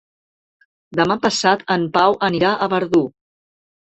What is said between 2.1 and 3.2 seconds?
anirà a Verdú.